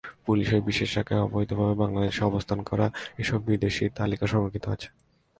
[0.25, 2.87] পুলিশের বিশেষ শাখায় অবৈধভাবে বাংলাদেশে অবস্থান করা
[3.17, 4.87] এসব বিদেশির তালিকা সংরক্ষিত আছে।